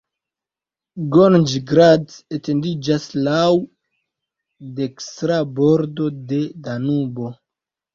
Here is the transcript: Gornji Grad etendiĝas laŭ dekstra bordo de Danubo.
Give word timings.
Gornji 1.15 1.61
Grad 1.73 2.15
etendiĝas 2.39 3.07
laŭ 3.29 3.45
dekstra 4.83 5.41
bordo 5.65 6.13
de 6.35 6.47
Danubo. 6.69 7.37